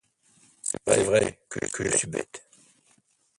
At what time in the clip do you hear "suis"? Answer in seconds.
1.95-2.07